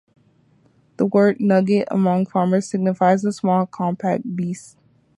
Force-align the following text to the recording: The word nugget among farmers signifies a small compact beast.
The 0.97 1.05
word 1.05 1.39
nugget 1.39 1.87
among 1.91 2.25
farmers 2.25 2.67
signifies 2.67 3.23
a 3.23 3.31
small 3.31 3.67
compact 3.67 4.35
beast. 4.35 4.79